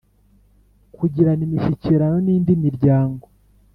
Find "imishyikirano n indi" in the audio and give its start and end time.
1.47-2.53